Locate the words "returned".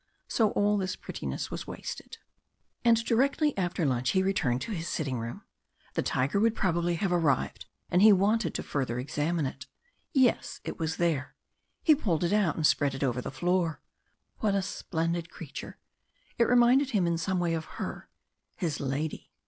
4.23-4.59